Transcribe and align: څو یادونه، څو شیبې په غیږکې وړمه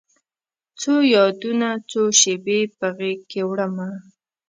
څو 0.79 0.93
یادونه، 1.15 1.69
څو 1.89 2.01
شیبې 2.19 2.59
په 2.77 2.87
غیږکې 2.97 3.41
وړمه 3.49 3.89